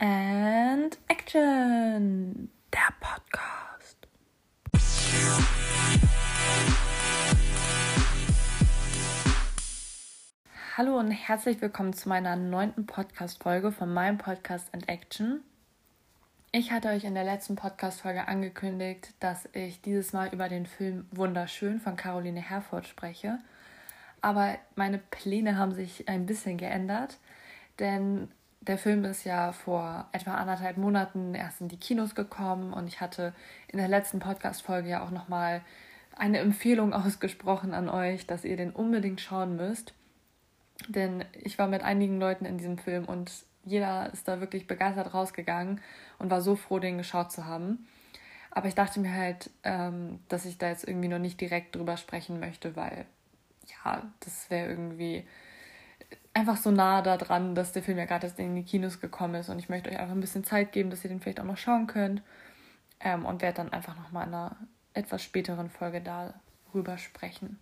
[0.00, 2.50] And Action!
[2.72, 4.06] Der Podcast.
[10.76, 15.40] Hallo und herzlich willkommen zu meiner neunten Podcast-Folge von meinem Podcast And Action.
[16.52, 21.08] Ich hatte euch in der letzten Podcast-Folge angekündigt, dass ich dieses Mal über den Film
[21.10, 23.40] Wunderschön von Caroline Herford spreche.
[24.20, 27.18] Aber meine Pläne haben sich ein bisschen geändert,
[27.80, 28.28] denn
[28.60, 33.00] der Film ist ja vor etwa anderthalb Monaten erst in die Kinos gekommen und ich
[33.00, 33.32] hatte
[33.68, 35.62] in der letzten Podcast-Folge ja auch nochmal
[36.16, 39.94] eine Empfehlung ausgesprochen an euch, dass ihr den unbedingt schauen müsst.
[40.88, 43.32] Denn ich war mit einigen Leuten in diesem Film und
[43.64, 45.80] jeder ist da wirklich begeistert rausgegangen
[46.18, 47.86] und war so froh, den geschaut zu haben.
[48.50, 51.96] Aber ich dachte mir halt, ähm, dass ich da jetzt irgendwie noch nicht direkt drüber
[51.96, 53.06] sprechen möchte, weil
[53.84, 55.26] ja, das wäre irgendwie
[56.38, 59.34] einfach so nah da dran, dass der Film ja gerade erst in die Kinos gekommen
[59.34, 61.44] ist und ich möchte euch einfach ein bisschen Zeit geben, dass ihr den vielleicht auch
[61.44, 62.22] noch schauen könnt
[63.00, 64.56] ähm, und werde dann einfach nochmal in einer
[64.94, 67.58] etwas späteren Folge darüber sprechen.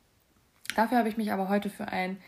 [0.75, 2.19] Dafür habe ich mich aber heute für ein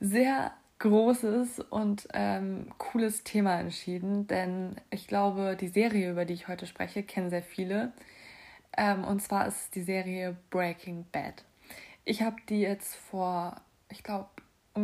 [0.00, 6.48] sehr großes und ähm, cooles Thema entschieden, denn ich glaube, die Serie, über die ich
[6.48, 7.92] heute spreche, kennen sehr viele.
[8.76, 11.44] Ähm, und zwar ist die Serie Breaking Bad.
[12.04, 14.28] Ich habe die jetzt vor, ich glaube,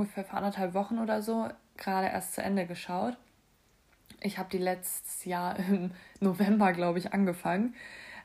[0.00, 3.16] ungefähr vor anderthalb Wochen oder so gerade erst zu Ende geschaut.
[4.20, 7.74] Ich habe die letztes Jahr im November, glaube ich, angefangen.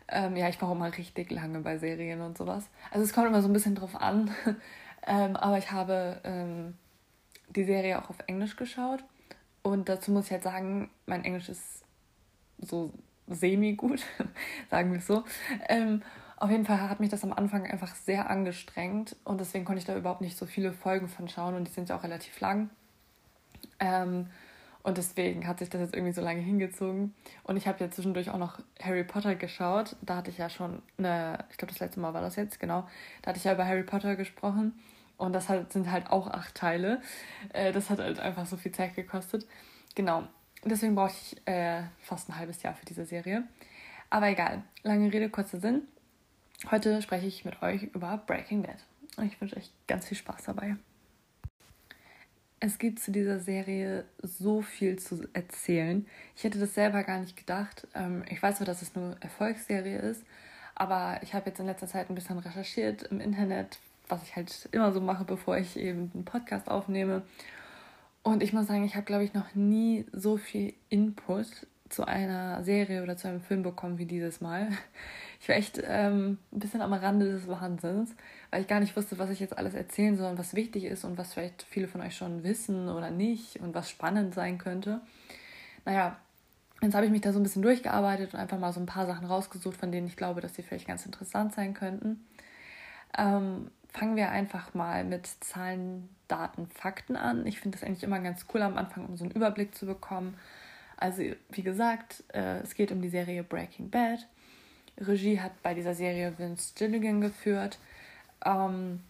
[0.08, 2.70] Ähm, ja, ich brauche immer richtig lange bei Serien und sowas.
[2.92, 4.32] Also es kommt immer so ein bisschen drauf an.
[5.08, 6.78] ähm, aber ich habe ähm,
[7.50, 9.04] die Serie auch auf Englisch geschaut.
[9.64, 11.84] Und dazu muss ich halt sagen, mein Englisch ist
[12.58, 12.92] so
[13.28, 14.04] semi-gut,
[14.70, 15.24] sagen wir es so.
[16.42, 19.86] Auf jeden Fall hat mich das am Anfang einfach sehr angestrengt und deswegen konnte ich
[19.86, 22.72] da überhaupt nicht so viele Folgen von schauen und die sind ja auch relativ lang.
[23.80, 24.25] Ähm,
[24.81, 27.14] und deswegen hat sich das jetzt irgendwie so lange hingezogen.
[27.44, 29.95] Und ich habe ja zwischendurch auch noch Harry Potter geschaut.
[30.02, 32.88] Da hatte ich ja schon eine, ich glaube, das letzte Mal war das jetzt, genau.
[33.22, 34.74] Da hatte ich ja über Harry Potter gesprochen.
[35.18, 37.03] Und das halt, sind halt auch acht Teile.
[37.53, 39.46] Äh, das hat halt einfach so viel Zeit gekostet.
[39.94, 40.24] Genau.
[40.66, 43.44] Deswegen brauche ich äh, fast ein halbes Jahr für diese Serie.
[44.09, 44.63] Aber egal.
[44.81, 45.84] Lange Rede, kurzer Sinn.
[46.70, 48.78] Heute spreche ich mit euch über Breaking Bad.
[49.18, 50.76] Und ich wünsche euch ganz viel Spaß dabei.
[52.60, 56.06] Es gibt zu dieser Serie so viel zu erzählen.
[56.36, 57.88] Ich hätte das selber gar nicht gedacht.
[57.96, 60.24] Ähm, ich weiß zwar, dass es eine Erfolgsserie ist,
[60.76, 64.70] aber ich habe jetzt in letzter Zeit ein bisschen recherchiert im Internet, was ich halt
[64.72, 67.24] immer so mache, bevor ich eben einen Podcast aufnehme.
[68.22, 71.48] Und ich muss sagen, ich habe, glaube ich, noch nie so viel Input
[71.91, 74.69] zu einer Serie oder zu einem Film bekommen wie dieses Mal.
[75.44, 78.16] Ich war echt ähm, ein bisschen am Rande des Wahnsinns,
[78.52, 81.03] weil ich gar nicht wusste, was ich jetzt alles erzählen soll und was wichtig ist
[81.03, 85.01] und was vielleicht viele von euch schon wissen oder nicht und was spannend sein könnte.
[85.84, 86.16] Naja,
[86.84, 89.07] jetzt habe ich mich da so ein bisschen durchgearbeitet und einfach mal so ein paar
[89.07, 92.24] Sachen rausgesucht, von denen ich glaube, dass die vielleicht ganz interessant sein könnten.
[93.18, 97.47] Ähm, fangen wir einfach mal mit Zahlen, Daten, Fakten an.
[97.47, 100.38] Ich finde das eigentlich immer ganz cool am Anfang, um so einen Überblick zu bekommen
[101.01, 104.28] also wie gesagt, äh, es geht um die Serie Breaking Bad.
[105.00, 107.79] Regie hat bei dieser Serie Vince Gilligan geführt.
[108.45, 109.01] Ähm,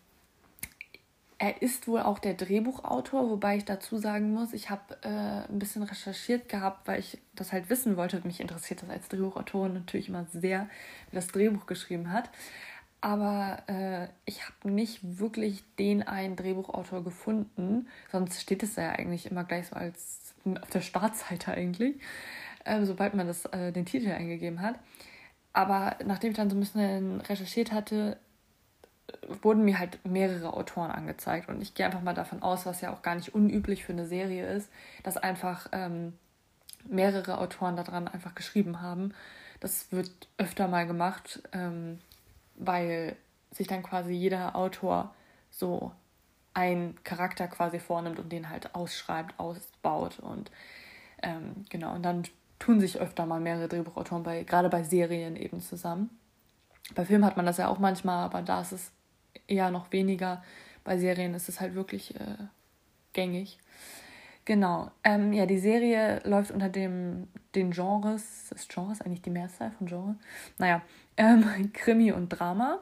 [1.38, 5.59] er ist wohl auch der Drehbuchautor, wobei ich dazu sagen muss, ich habe äh, ein
[5.59, 8.22] bisschen recherchiert gehabt, weil ich das halt wissen wollte.
[8.23, 10.69] Mich interessiert das als Drehbuchautorin natürlich immer sehr,
[11.09, 12.29] wie das Drehbuch geschrieben hat.
[13.02, 17.88] Aber äh, ich habe nicht wirklich den einen Drehbuchautor gefunden.
[18.12, 21.96] Sonst steht es ja eigentlich immer gleich so als auf der Startseite eigentlich,
[22.64, 24.76] äh, sobald man das, äh, den Titel eingegeben hat.
[25.54, 28.18] Aber nachdem ich dann so ein bisschen recherchiert hatte,
[29.42, 31.50] wurden mir halt mehrere Autoren angezeigt.
[31.50, 34.06] Und ich gehe einfach mal davon aus, was ja auch gar nicht unüblich für eine
[34.06, 34.70] Serie ist,
[35.04, 36.14] dass einfach ähm,
[36.88, 39.14] mehrere Autoren daran einfach geschrieben haben.
[39.60, 42.00] Das wird öfter mal gemacht, ähm,
[42.62, 43.16] weil
[43.52, 45.14] sich dann quasi jeder Autor
[45.50, 45.92] so
[46.54, 50.52] einen Charakter quasi vornimmt und den halt ausschreibt, ausbaut und
[51.22, 52.24] ähm, genau, und dann
[52.60, 56.09] tun sich öfter mal mehrere Drehbuchautoren bei, gerade bei Serien eben zusammen.
[56.96, 58.91] Bei Filmen hat man das ja auch manchmal, aber da ist es
[59.47, 60.44] eher noch weniger.
[60.84, 62.38] Bei Serien ist es halt wirklich äh,
[63.14, 63.59] gängig.
[64.46, 64.91] Genau.
[65.03, 69.88] Ähm, ja, die Serie läuft unter dem den Genres, ist Genres eigentlich die Mehrzahl von
[69.88, 70.16] Genre?
[70.58, 70.82] Naja,
[71.17, 72.79] ähm, Krimi und Drama.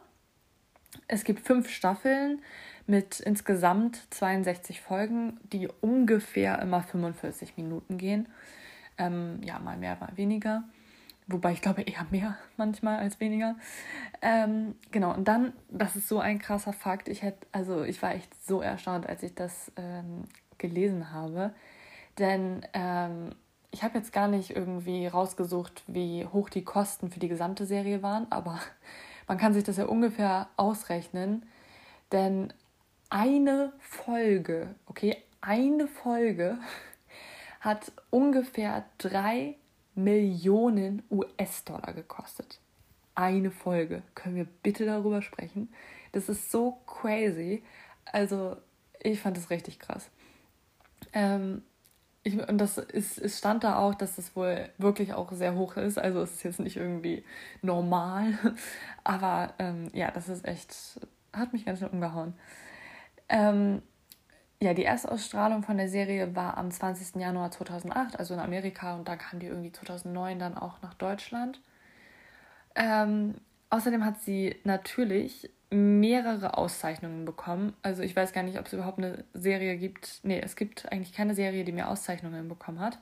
[1.07, 2.41] Es gibt fünf Staffeln
[2.87, 8.27] mit insgesamt 62 Folgen, die ungefähr immer 45 Minuten gehen.
[8.97, 10.63] Ähm, ja, mal mehr, mal weniger.
[11.27, 13.55] Wobei ich glaube eher mehr manchmal als weniger.
[14.21, 17.07] Ähm, genau, und dann, das ist so ein krasser Fakt.
[17.07, 20.23] Ich hätte, also ich war echt so erstaunt, als ich das ähm,
[20.59, 21.53] gelesen habe.
[22.17, 23.31] Denn ähm,
[23.71, 28.01] ich habe jetzt gar nicht irgendwie rausgesucht, wie hoch die Kosten für die gesamte Serie
[28.01, 28.59] waren, aber
[29.27, 31.45] man kann sich das ja ungefähr ausrechnen,
[32.11, 32.53] denn
[33.09, 36.57] eine Folge, okay, eine Folge
[37.59, 39.55] hat ungefähr drei
[39.95, 42.59] Millionen US-Dollar gekostet.
[43.15, 44.01] Eine Folge.
[44.15, 45.73] Können wir bitte darüber sprechen?
[46.13, 47.63] Das ist so crazy.
[48.05, 48.55] Also,
[49.01, 50.09] ich fand das richtig krass.
[51.13, 51.63] Ähm,
[52.23, 55.77] ich, und das ist, es stand da auch, dass das wohl wirklich auch sehr hoch
[55.77, 55.97] ist.
[55.97, 57.23] Also es ist jetzt nicht irgendwie
[57.61, 58.37] normal.
[59.03, 60.99] Aber ähm, ja, das ist echt,
[61.33, 62.33] hat mich ganz schön umgehauen.
[63.29, 63.81] Ähm,
[64.61, 67.21] ja, die Erstausstrahlung von der Serie war am 20.
[67.21, 71.61] Januar 2008, also in Amerika, und da kam die irgendwie 2009 dann auch nach Deutschland.
[72.75, 73.35] Ähm,
[73.69, 77.73] außerdem hat sie natürlich mehrere Auszeichnungen bekommen.
[77.81, 80.19] Also ich weiß gar nicht, ob es überhaupt eine Serie gibt.
[80.23, 82.99] Nee, es gibt eigentlich keine Serie, die mehr Auszeichnungen bekommen hat.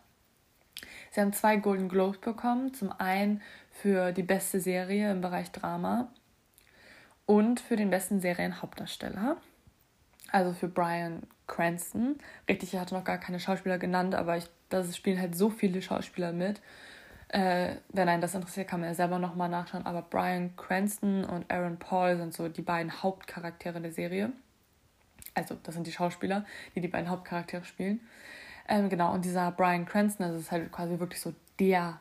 [1.12, 2.74] Sie haben zwei Golden Globes bekommen.
[2.74, 3.42] Zum einen
[3.72, 6.12] für die beste Serie im Bereich Drama
[7.26, 9.38] und für den besten Serienhauptdarsteller.
[10.32, 12.18] Also für Brian Cranston.
[12.50, 15.82] Richtig, er hatte noch gar keine Schauspieler genannt, aber ich, das spielen halt so viele
[15.82, 16.62] Schauspieler mit.
[17.30, 19.86] Äh, wenn einen das interessiert, kann man ja selber nochmal nachschauen.
[19.86, 24.32] Aber Brian Cranston und Aaron Paul sind so die beiden Hauptcharaktere der Serie.
[25.34, 26.46] Also, das sind die Schauspieler,
[26.76, 28.00] die die beiden Hauptcharaktere spielen.
[28.68, 32.00] Ähm, genau, und dieser Brian Cranston, das ist halt quasi wirklich so der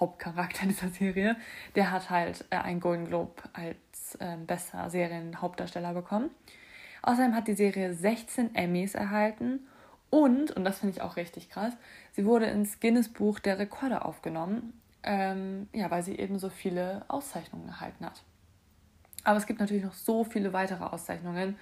[0.00, 1.36] Hauptcharakter dieser Serie,
[1.74, 6.30] der hat halt äh, einen Golden Globe als äh, bester Serienhauptdarsteller bekommen.
[7.02, 9.60] Außerdem hat die Serie 16 Emmys erhalten
[10.14, 11.72] und, und das finde ich auch richtig krass,
[12.12, 17.04] sie wurde ins Guinness Buch der Rekorde aufgenommen, ähm, ja, weil sie eben so viele
[17.08, 18.22] Auszeichnungen erhalten hat.
[19.24, 21.58] Aber es gibt natürlich noch so viele weitere Auszeichnungen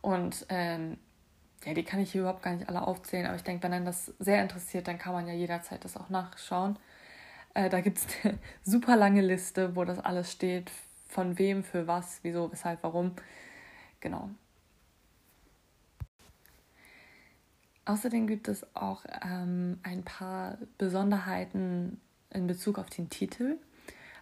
[0.00, 0.98] und ähm,
[1.64, 3.86] ja, die kann ich hier überhaupt gar nicht alle aufzählen, aber ich denke, wenn einen
[3.86, 6.80] das sehr interessiert, dann kann man ja jederzeit das auch nachschauen.
[7.54, 10.72] Äh, da gibt es eine super lange Liste, wo das alles steht,
[11.06, 13.14] von wem, für was, wieso, weshalb, warum.
[14.00, 14.28] Genau.
[17.84, 22.00] Außerdem gibt es auch ähm, ein paar Besonderheiten
[22.30, 23.56] in Bezug auf den Titel.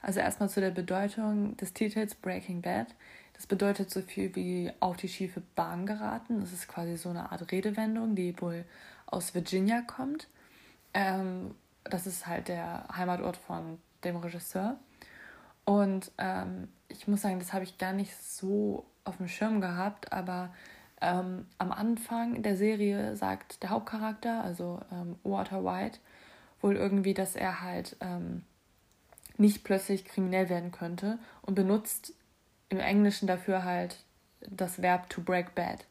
[0.03, 2.87] Also erstmal zu der Bedeutung des Titels Breaking Bad.
[3.35, 6.41] Das bedeutet so viel wie auf die schiefe Bahn geraten.
[6.41, 8.65] Das ist quasi so eine Art Redewendung, die wohl
[9.07, 10.29] aus Virginia kommt.
[10.95, 11.55] Ähm,
[11.85, 14.79] das ist halt der Heimatort von dem Regisseur.
[15.65, 20.13] Und ähm, ich muss sagen, das habe ich gar nicht so auf dem Schirm gehabt,
[20.13, 20.53] aber
[21.01, 25.99] ähm, am Anfang der Serie sagt der Hauptcharakter, also ähm, Walter White,
[26.61, 28.43] wohl irgendwie, dass er halt ähm,
[29.39, 32.13] nicht plötzlich kriminell werden könnte und benutzt
[32.69, 34.05] im Englischen dafür halt
[34.49, 35.87] das Verb to break bad.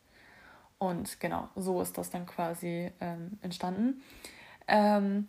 [0.78, 4.02] Und genau, so ist das dann quasi ähm, entstanden.
[4.68, 5.28] Ähm,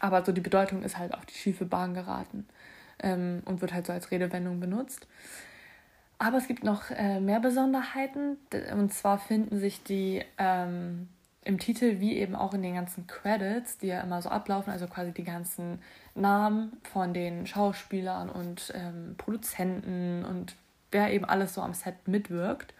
[0.00, 2.46] aber so die Bedeutung ist halt auf die schiefe Bahn geraten
[3.00, 5.06] ähm, und wird halt so als Redewendung benutzt.
[6.18, 8.38] Aber es gibt noch äh, mehr Besonderheiten.
[8.72, 11.08] Und zwar finden sich die ähm,
[11.44, 14.86] im Titel wie eben auch in den ganzen Credits, die ja immer so ablaufen, also
[14.86, 15.80] quasi die ganzen
[16.14, 20.56] Namen von den Schauspielern und ähm, Produzenten und
[20.90, 22.74] wer eben alles so am Set mitwirkt.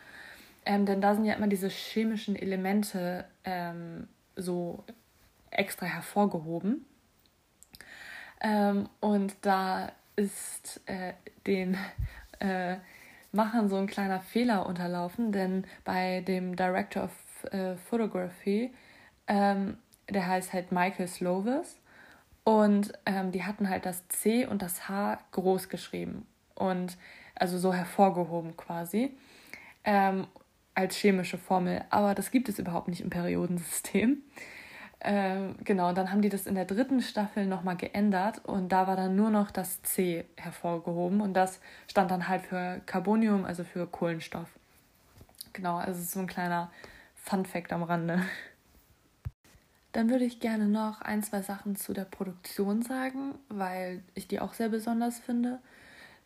[0.67, 4.85] Ähm, denn da sind ja immer diese chemischen Elemente ähm, so
[5.51, 6.85] extra hervorgehoben.
[8.41, 11.15] Ähm, und da ist äh,
[11.47, 11.77] den
[12.41, 12.77] äh,
[13.39, 18.73] Machern so ein kleiner Fehler unterlaufen, denn bei dem Director of äh, Photography,
[19.29, 19.79] ähm,
[20.11, 21.79] der heißt halt Michael Slovis
[22.43, 26.27] und ähm, die hatten halt das C und das H groß geschrieben
[26.57, 26.99] und
[27.37, 29.17] also so hervorgehoben quasi
[29.85, 30.27] ähm,
[30.75, 34.19] als chemische Formel, aber das gibt es überhaupt nicht im Periodensystem.
[35.01, 38.97] Ähm, genau, dann haben die das in der dritten Staffel nochmal geändert und da war
[38.97, 43.87] dann nur noch das C hervorgehoben und das stand dann halt für Carbonium, also für
[43.87, 44.49] Kohlenstoff.
[45.53, 46.71] Genau, also so ein kleiner
[47.15, 48.23] Fun-Fact am Rande.
[49.93, 54.39] Dann würde ich gerne noch ein, zwei Sachen zu der Produktion sagen, weil ich die
[54.39, 55.61] auch sehr besonders finde.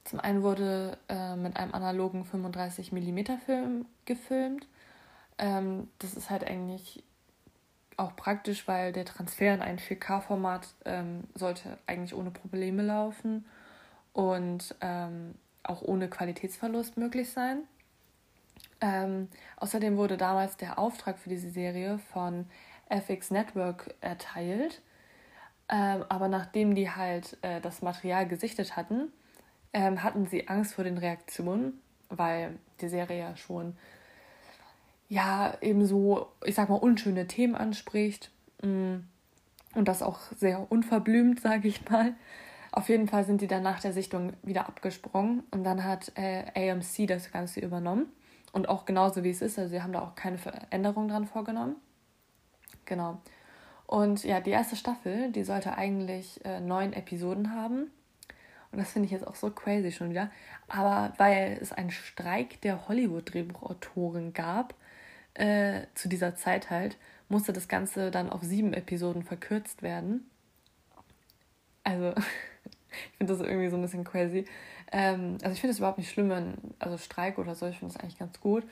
[0.05, 4.67] Zum einen wurde äh, mit einem analogen 35 mm Film gefilmt.
[5.39, 7.05] Ähm, das ist halt eigentlich
[7.97, 13.45] auch praktisch, weil der Transfer in ein 4K-Format ähm, sollte eigentlich ohne Probleme laufen
[14.13, 17.63] und ähm, auch ohne Qualitätsverlust möglich sein.
[18.81, 22.47] Ähm, außerdem wurde damals der Auftrag für diese Serie von
[22.89, 24.83] FX Network erteilt.
[25.69, 29.13] Ähm, aber nachdem die halt äh, das Material gesichtet hatten,
[29.73, 33.77] ähm, hatten sie Angst vor den Reaktionen, weil die Serie ja schon
[35.13, 38.31] ja eben so, ich sag mal, unschöne Themen anspricht.
[38.63, 39.01] Mm.
[39.75, 42.15] Und das auch sehr unverblümt, sage ich mal.
[42.73, 46.71] Auf jeden Fall sind die dann nach der Sichtung wieder abgesprungen und dann hat äh,
[46.71, 48.07] AMC das Ganze übernommen.
[48.53, 51.77] Und auch genauso wie es ist, also sie haben da auch keine Veränderung dran vorgenommen.
[52.87, 53.19] Genau.
[53.87, 57.91] Und ja, die erste Staffel, die sollte eigentlich äh, neun Episoden haben.
[58.71, 60.31] Und das finde ich jetzt auch so crazy schon wieder.
[60.69, 64.75] Aber weil es einen Streik der Hollywood-Drehbuchautoren gab,
[65.35, 66.97] äh, zu dieser Zeit halt,
[67.29, 70.31] musste das Ganze dann auf sieben Episoden verkürzt werden.
[71.85, 72.11] Also,
[72.91, 74.45] ich finde das irgendwie so ein bisschen crazy.
[74.93, 77.95] Ähm, also, ich finde es überhaupt nicht schlimm, wenn, also Streik oder so, ich finde
[77.95, 78.65] das eigentlich ganz gut.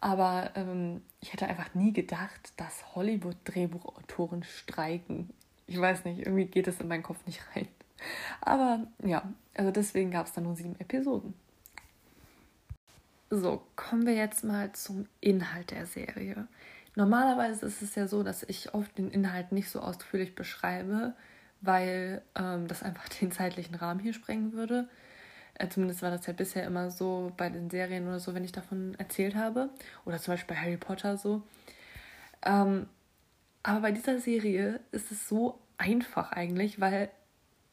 [0.00, 5.30] Aber ähm, ich hätte einfach nie gedacht, dass Hollywood-Drehbuchautoren streiken.
[5.66, 7.68] Ich weiß nicht, irgendwie geht es in meinen Kopf nicht rein.
[8.40, 11.34] Aber ja, also deswegen gab es dann nur sieben Episoden.
[13.30, 16.46] So, kommen wir jetzt mal zum Inhalt der Serie.
[16.94, 21.14] Normalerweise ist es ja so, dass ich oft den Inhalt nicht so ausführlich beschreibe,
[21.60, 24.88] weil ähm, das einfach den zeitlichen Rahmen hier sprengen würde.
[25.54, 28.52] Äh, zumindest war das ja bisher immer so bei den Serien oder so, wenn ich
[28.52, 29.70] davon erzählt habe.
[30.04, 31.42] Oder zum Beispiel bei Harry Potter so.
[32.44, 32.86] Ähm,
[33.62, 37.10] aber bei dieser Serie ist es so einfach eigentlich, weil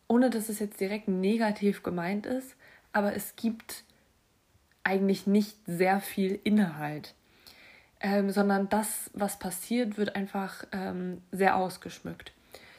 [0.07, 2.55] ohne dass es jetzt direkt negativ gemeint ist,
[2.93, 3.83] aber es gibt
[4.83, 7.13] eigentlich nicht sehr viel Inhalt,
[7.99, 12.33] ähm, sondern das, was passiert, wird einfach ähm, sehr ausgeschmückt.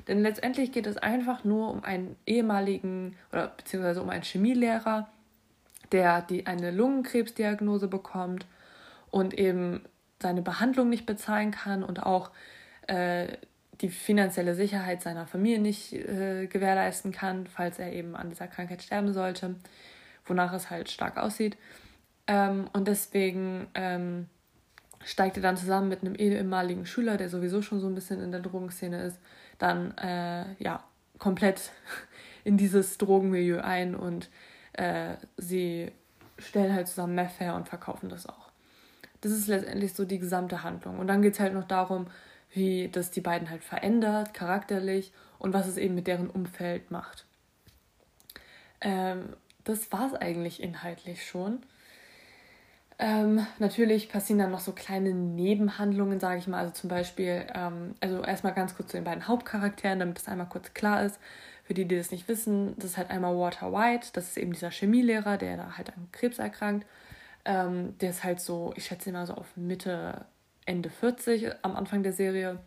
[0.09, 5.09] Denn letztendlich geht es einfach nur um einen ehemaligen oder beziehungsweise um einen Chemielehrer,
[5.93, 8.47] der die eine Lungenkrebsdiagnose bekommt
[9.11, 9.83] und eben
[10.21, 12.31] seine Behandlung nicht bezahlen kann und auch
[12.87, 13.29] äh,
[13.81, 18.83] die finanzielle Sicherheit seiner Familie nicht äh, gewährleisten kann, falls er eben an dieser Krankheit
[18.83, 19.57] sterben sollte,
[20.25, 21.57] wonach es halt stark aussieht.
[22.27, 24.29] Ähm, und deswegen ähm,
[25.05, 28.31] steigt er dann zusammen mit einem ehemaligen Schüler, der sowieso schon so ein bisschen in
[28.31, 29.19] der Drogenszene ist,
[29.59, 30.85] dann äh, ja
[31.19, 31.73] komplett
[32.45, 34.29] in dieses Drogenmilieu ein und
[34.75, 35.93] äh, sie
[36.39, 38.51] stellen halt zusammen Meth her und verkaufen das auch.
[39.21, 40.99] Das ist letztendlich so die gesamte Handlung.
[40.99, 42.07] Und dann geht es halt noch darum,
[42.53, 47.25] wie das die beiden halt verändert, charakterlich und was es eben mit deren Umfeld macht.
[48.81, 51.63] Ähm, das war es eigentlich inhaltlich schon.
[53.05, 56.59] Ähm, natürlich passieren dann noch so kleine Nebenhandlungen, sage ich mal.
[56.59, 60.49] Also zum Beispiel, ähm, also erstmal ganz kurz zu den beiden Hauptcharakteren, damit das einmal
[60.49, 61.19] kurz klar ist.
[61.65, 64.53] Für die, die das nicht wissen, das ist halt einmal Walter White, das ist eben
[64.53, 66.87] dieser Chemielehrer, der da halt an Krebs erkrankt.
[67.45, 70.25] Ähm, der ist halt so, ich schätze immer so auf Mitte
[70.65, 72.61] Ende 40 am Anfang der Serie.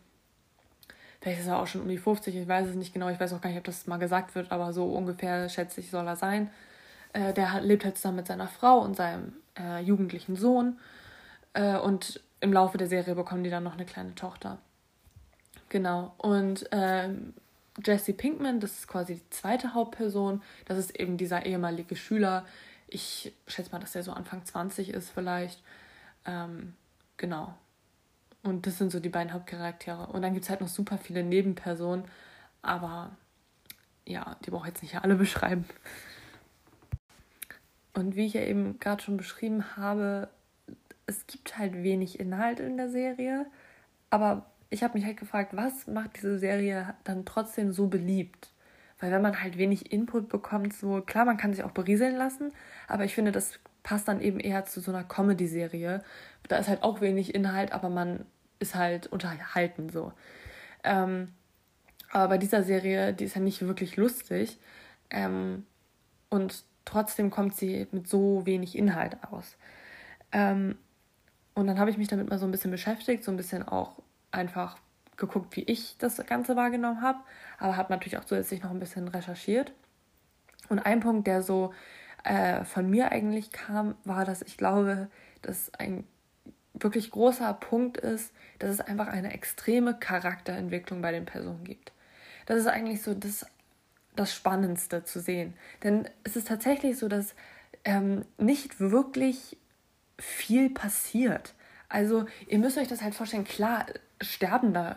[1.22, 3.08] Vielleicht ist er auch schon um die 50, ich weiß es nicht genau.
[3.08, 5.90] Ich weiß auch gar nicht, ob das mal gesagt wird, aber so ungefähr, schätze ich,
[5.90, 6.50] soll er sein.
[7.16, 10.78] Äh, der lebt halt zusammen mit seiner Frau und seinem äh, jugendlichen Sohn.
[11.54, 14.58] Äh, und im Laufe der Serie bekommen die dann noch eine kleine Tochter.
[15.70, 16.14] Genau.
[16.18, 17.32] Und ähm,
[17.82, 20.42] Jesse Pinkman, das ist quasi die zweite Hauptperson.
[20.66, 22.44] Das ist eben dieser ehemalige Schüler.
[22.86, 25.62] Ich schätze mal, dass er so Anfang 20 ist vielleicht.
[26.26, 26.74] Ähm,
[27.16, 27.54] genau.
[28.42, 30.06] Und das sind so die beiden Hauptcharaktere.
[30.08, 32.04] Und dann gibt es halt noch super viele Nebenpersonen.
[32.60, 33.16] Aber
[34.04, 35.64] ja, die brauche ich jetzt nicht alle beschreiben.
[37.96, 40.28] Und wie ich ja eben gerade schon beschrieben habe,
[41.06, 43.46] es gibt halt wenig Inhalt in der Serie.
[44.10, 48.50] Aber ich habe mich halt gefragt, was macht diese Serie dann trotzdem so beliebt?
[49.00, 52.52] Weil wenn man halt wenig Input bekommt, so klar, man kann sich auch berieseln lassen,
[52.86, 56.02] aber ich finde, das passt dann eben eher zu so einer Comedy-Serie.
[56.48, 58.26] Da ist halt auch wenig Inhalt, aber man
[58.58, 60.12] ist halt unterhalten so.
[60.84, 61.28] Ähm,
[62.10, 64.58] aber bei dieser Serie, die ist ja nicht wirklich lustig.
[65.10, 65.64] Ähm,
[66.28, 69.58] und trotzdem kommt sie mit so wenig Inhalt aus.
[70.32, 70.78] Ähm,
[71.54, 74.02] und dann habe ich mich damit mal so ein bisschen beschäftigt, so ein bisschen auch
[74.30, 74.78] einfach
[75.16, 77.18] geguckt, wie ich das Ganze wahrgenommen habe,
[77.58, 79.72] aber habe natürlich auch zusätzlich noch ein bisschen recherchiert.
[80.68, 81.72] Und ein Punkt, der so
[82.24, 85.08] äh, von mir eigentlich kam, war, dass ich glaube,
[85.42, 86.04] dass ein
[86.74, 91.92] wirklich großer Punkt ist, dass es einfach eine extreme Charakterentwicklung bei den Personen gibt.
[92.46, 93.46] Das ist eigentlich so das,
[94.16, 95.54] das Spannendste zu sehen.
[95.82, 97.34] Denn es ist tatsächlich so, dass
[97.84, 99.56] ähm, nicht wirklich
[100.18, 101.54] viel passiert.
[101.88, 103.86] Also ihr müsst euch das halt vorstellen, klar
[104.20, 104.96] sterben da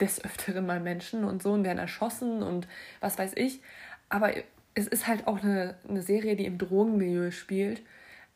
[0.00, 2.66] des Öfteren mal Menschen und so und werden erschossen und
[3.00, 3.60] was weiß ich.
[4.08, 4.32] Aber
[4.74, 7.82] es ist halt auch eine, eine Serie, die im Drogenmilieu spielt.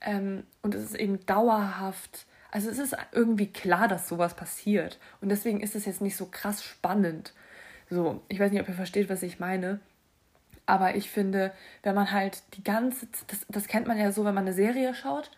[0.00, 5.00] Ähm, und es ist eben dauerhaft also es ist irgendwie klar, dass sowas passiert.
[5.20, 7.34] Und deswegen ist es jetzt nicht so krass spannend.
[7.90, 9.80] So, ich weiß nicht, ob ihr versteht, was ich meine.
[10.66, 11.52] Aber ich finde,
[11.83, 14.94] wenn man halt die ganze, das, das kennt man ja so, wenn man eine Serie
[14.94, 15.30] schaut,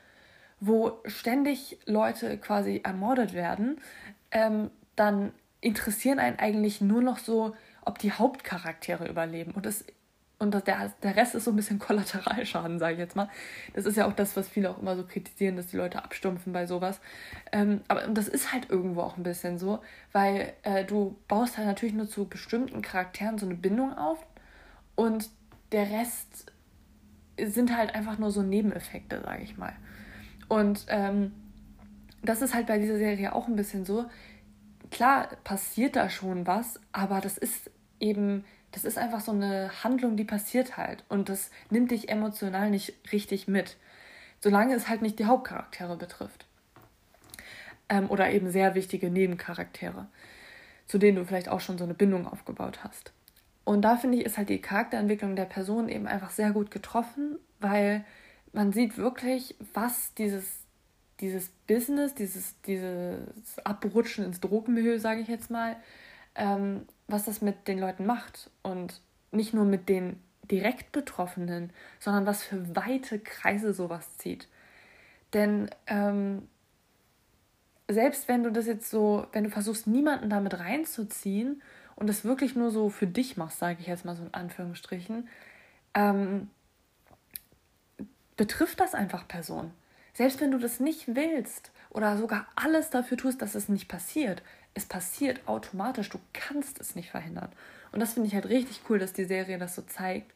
[0.60, 3.80] wo ständig Leute quasi ermordet werden,
[4.30, 7.54] ähm, dann interessieren einen eigentlich nur noch so,
[7.84, 9.52] ob die Hauptcharaktere überleben.
[9.52, 9.84] Und, das,
[10.38, 13.28] und das, der, der Rest ist so ein bisschen Kollateralschaden, sage ich jetzt mal.
[13.74, 16.52] Das ist ja auch das, was viele auch immer so kritisieren, dass die Leute abstumpfen
[16.52, 17.00] bei sowas.
[17.52, 19.80] Ähm, aber das ist halt irgendwo auch ein bisschen so,
[20.12, 24.24] weil äh, du baust halt natürlich nur zu bestimmten Charakteren so eine Bindung auf
[24.96, 25.30] und
[25.72, 26.52] der Rest
[27.38, 29.74] sind halt einfach nur so Nebeneffekte, sage ich mal.
[30.48, 31.32] Und ähm,
[32.22, 34.06] das ist halt bei dieser Serie auch ein bisschen so.
[34.90, 40.16] Klar passiert da schon was, aber das ist eben, das ist einfach so eine Handlung,
[40.16, 41.04] die passiert halt.
[41.08, 43.76] Und das nimmt dich emotional nicht richtig mit.
[44.40, 46.46] Solange es halt nicht die Hauptcharaktere betrifft.
[47.88, 50.06] Ähm, oder eben sehr wichtige Nebencharaktere,
[50.86, 53.12] zu denen du vielleicht auch schon so eine Bindung aufgebaut hast.
[53.66, 57.36] Und da finde ich, ist halt die Charakterentwicklung der Person eben einfach sehr gut getroffen,
[57.58, 58.04] weil
[58.52, 60.60] man sieht wirklich, was dieses,
[61.18, 65.74] dieses Business, dieses, dieses Abrutschen ins Drogenmilieu, sage ich jetzt mal,
[66.36, 68.50] ähm, was das mit den Leuten macht.
[68.62, 69.00] Und
[69.32, 74.46] nicht nur mit den direkt Betroffenen, sondern was für weite Kreise sowas zieht.
[75.34, 76.46] Denn ähm,
[77.88, 81.62] selbst wenn du das jetzt so, wenn du versuchst, niemanden damit reinzuziehen
[81.96, 85.28] und das wirklich nur so für dich machst, sage ich jetzt mal so in Anführungsstrichen,
[85.94, 86.50] ähm,
[88.36, 89.72] betrifft das einfach Personen.
[90.12, 94.42] Selbst wenn du das nicht willst oder sogar alles dafür tust, dass es nicht passiert,
[94.74, 96.10] es passiert automatisch.
[96.10, 97.50] Du kannst es nicht verhindern.
[97.92, 100.32] Und das finde ich halt richtig cool, dass die Serie das so zeigt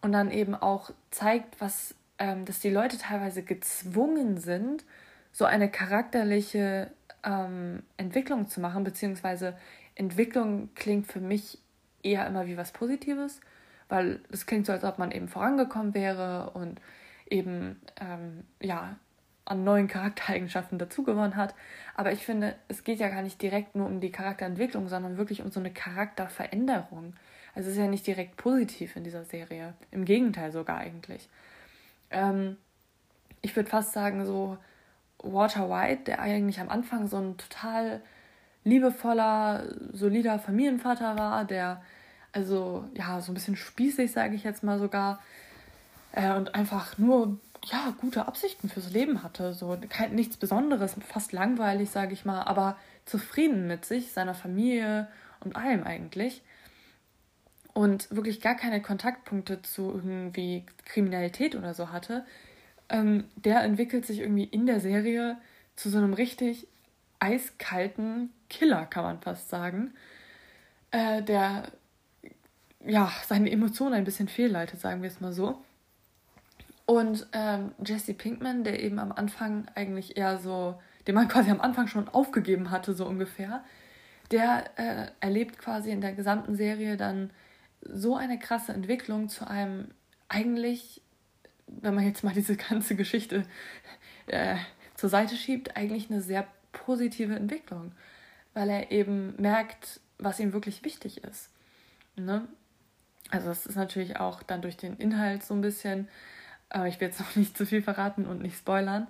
[0.00, 4.84] und dann eben auch zeigt, was, ähm, dass die Leute teilweise gezwungen sind,
[5.32, 6.90] so eine charakterliche
[7.24, 9.56] ähm, Entwicklung zu machen, beziehungsweise
[9.94, 11.58] Entwicklung klingt für mich
[12.02, 13.40] eher immer wie was Positives,
[13.88, 16.80] weil es klingt so, als ob man eben vorangekommen wäre und
[17.28, 18.96] eben ähm, ja
[19.44, 21.54] an neuen Charaktereigenschaften dazugewonnen hat.
[21.94, 25.42] Aber ich finde, es geht ja gar nicht direkt nur um die Charakterentwicklung, sondern wirklich
[25.42, 27.14] um so eine Charakterveränderung.
[27.54, 29.74] Also es ist ja nicht direkt positiv in dieser Serie.
[29.90, 31.28] Im Gegenteil sogar eigentlich.
[32.10, 32.56] Ähm,
[33.42, 34.56] ich würde fast sagen, so
[35.18, 38.00] Walter White, der eigentlich am Anfang so ein total
[38.64, 41.82] liebevoller, solider Familienvater war, der
[42.32, 45.20] also ja so ein bisschen spießig, sage ich jetzt mal sogar,
[46.12, 51.32] äh, und einfach nur ja gute Absichten fürs Leben hatte, so kein, nichts Besonderes, fast
[51.32, 55.08] langweilig, sage ich mal, aber zufrieden mit sich, seiner Familie
[55.40, 56.42] und allem eigentlich.
[57.74, 62.24] Und wirklich gar keine Kontaktpunkte zu irgendwie Kriminalität oder so hatte,
[62.88, 65.38] ähm, der entwickelt sich irgendwie in der Serie
[65.76, 66.68] zu so einem richtig
[67.22, 69.94] eiskalten Killer, kann man fast sagen,
[70.90, 71.70] äh, der
[72.84, 75.62] ja seine Emotionen ein bisschen fehlleitet, sagen wir es mal so.
[76.84, 81.60] Und ähm, Jesse Pinkman, der eben am Anfang eigentlich eher so, den man quasi am
[81.60, 83.64] Anfang schon aufgegeben hatte, so ungefähr,
[84.32, 87.30] der äh, erlebt quasi in der gesamten Serie dann
[87.82, 89.88] so eine krasse Entwicklung zu einem
[90.28, 91.02] eigentlich,
[91.66, 93.44] wenn man jetzt mal diese ganze Geschichte
[94.26, 94.56] äh,
[94.96, 97.92] zur Seite schiebt, eigentlich eine sehr positive Entwicklung,
[98.54, 101.50] weil er eben merkt, was ihm wirklich wichtig ist.
[102.16, 102.46] Ne?
[103.30, 106.08] Also das ist natürlich auch dann durch den Inhalt so ein bisschen,
[106.68, 109.06] aber ich will jetzt noch nicht zu viel verraten und nicht spoilern,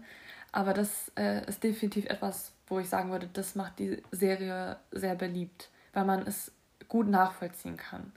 [0.52, 5.14] aber das äh, ist definitiv etwas, wo ich sagen würde, das macht die Serie sehr
[5.14, 6.52] beliebt, weil man es
[6.88, 8.12] gut nachvollziehen kann.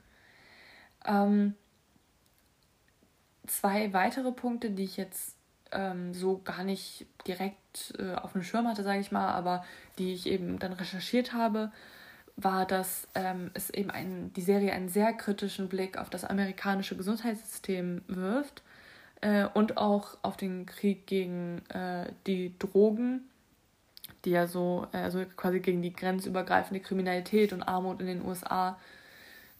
[1.06, 1.54] Ähm,
[3.46, 5.35] zwei weitere Punkte, die ich jetzt
[5.76, 9.64] ähm, so gar nicht direkt äh, auf dem Schirm hatte, sage ich mal, aber
[9.98, 11.70] die ich eben dann recherchiert habe,
[12.36, 16.96] war, dass ähm, es eben ein, die Serie einen sehr kritischen Blick auf das amerikanische
[16.96, 18.62] Gesundheitssystem wirft
[19.20, 23.22] äh, und auch auf den Krieg gegen äh, die Drogen,
[24.24, 28.78] die ja so, äh, also quasi gegen die grenzübergreifende Kriminalität und Armut in den USA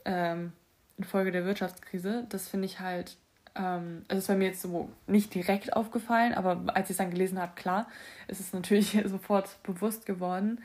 [0.05, 0.52] ähm,
[0.98, 2.26] infolge der Wirtschaftskrise.
[2.29, 3.16] Das finde ich halt
[3.57, 7.11] ähm, es ist bei mir jetzt so nicht direkt aufgefallen, aber als ich es dann
[7.11, 7.88] gelesen habe, klar,
[8.29, 10.62] ist es natürlich sofort bewusst geworden.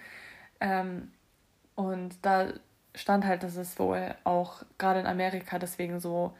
[0.60, 1.12] Ähm,
[1.76, 2.54] und da
[2.94, 6.36] stand halt, dass es wohl auch gerade in Amerika deswegen so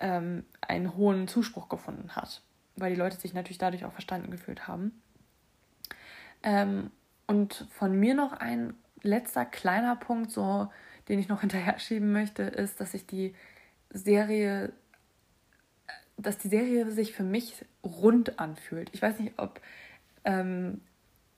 [0.00, 2.42] ähm, einen hohen Zuspruch gefunden hat,
[2.76, 5.02] weil die Leute sich natürlich dadurch auch verstanden gefühlt haben.
[6.42, 6.90] Ähm,
[7.26, 10.68] und von mir noch ein letzter kleiner Punkt, so
[11.08, 13.34] den ich noch hinterher schieben möchte, ist, dass ich die
[13.90, 14.72] Serie
[16.22, 18.90] dass die Serie sich für mich rund anfühlt.
[18.92, 19.60] Ich weiß nicht, ob
[20.24, 20.80] ähm,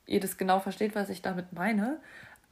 [0.06, 1.98] ihr das genau versteht, was ich damit meine,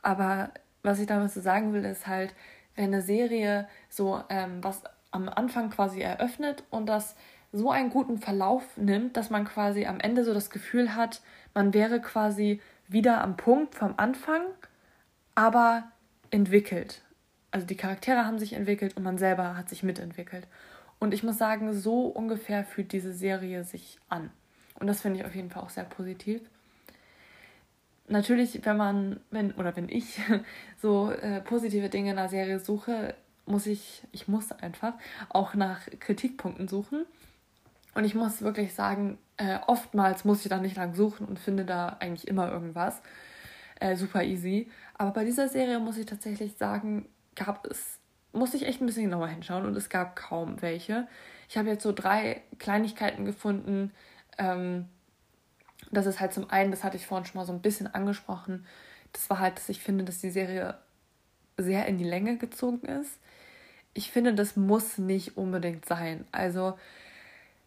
[0.02, 0.50] aber
[0.82, 2.34] was ich damit so sagen will, ist halt,
[2.74, 7.14] wenn eine Serie so ähm, was am Anfang quasi eröffnet und das
[7.52, 11.20] so einen guten Verlauf nimmt, dass man quasi am Ende so das Gefühl hat,
[11.54, 14.42] man wäre quasi wieder am Punkt vom Anfang,
[15.34, 15.84] aber
[16.30, 17.02] entwickelt.
[17.50, 20.46] also die Charaktere haben sich entwickelt und man selber hat sich mitentwickelt.
[21.02, 24.30] Und ich muss sagen, so ungefähr fühlt diese Serie sich an.
[24.78, 26.40] Und das finde ich auf jeden Fall auch sehr positiv.
[28.06, 30.20] Natürlich, wenn man, wenn, oder wenn ich
[30.80, 34.94] so äh, positive Dinge in einer Serie suche, muss ich, ich muss einfach
[35.28, 37.04] auch nach Kritikpunkten suchen.
[37.96, 41.64] Und ich muss wirklich sagen, äh, oftmals muss ich da nicht lang suchen und finde
[41.64, 43.02] da eigentlich immer irgendwas.
[43.80, 44.70] Äh, super easy.
[44.94, 47.98] Aber bei dieser Serie muss ich tatsächlich sagen, gab es,
[48.32, 51.06] muss ich echt ein bisschen genauer hinschauen und es gab kaum welche.
[51.48, 53.92] Ich habe jetzt so drei Kleinigkeiten gefunden.
[54.38, 54.88] Ähm,
[55.90, 58.66] das ist halt zum einen, das hatte ich vorhin schon mal so ein bisschen angesprochen,
[59.12, 60.78] das war halt, dass ich finde, dass die Serie
[61.56, 63.18] sehr in die Länge gezogen ist.
[63.94, 66.24] Ich finde, das muss nicht unbedingt sein.
[66.32, 66.78] Also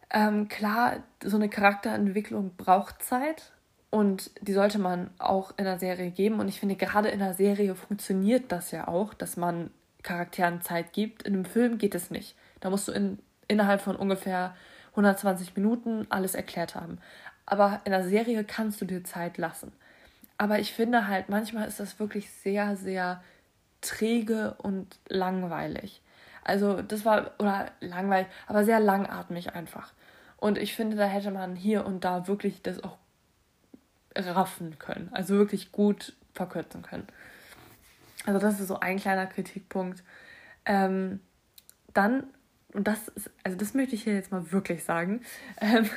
[0.09, 3.51] ähm, klar, so eine Charakterentwicklung braucht Zeit
[3.91, 6.39] und die sollte man auch in der Serie geben.
[6.39, 9.69] Und ich finde, gerade in der Serie funktioniert das ja auch, dass man
[10.05, 11.23] Charakteren Zeit gibt.
[11.23, 12.35] In einem Film geht es nicht.
[12.61, 14.55] Da musst du in, innerhalb von ungefähr
[14.91, 16.99] 120 Minuten alles erklärt haben.
[17.45, 19.73] Aber in der Serie kannst du dir Zeit lassen.
[20.37, 23.23] Aber ich finde halt, manchmal ist das wirklich sehr, sehr
[23.81, 26.01] träge und langweilig.
[26.43, 29.91] Also das war, oder langweilig, aber sehr langatmig einfach.
[30.37, 32.97] Und ich finde, da hätte man hier und da wirklich das auch
[34.15, 35.09] raffen können.
[35.13, 37.07] Also wirklich gut verkürzen können.
[38.25, 40.03] Also das ist so ein kleiner Kritikpunkt.
[40.65, 41.19] Ähm,
[41.93, 42.25] dann,
[42.73, 45.21] und das ist, also das möchte ich hier jetzt mal wirklich sagen.
[45.61, 45.89] Ähm,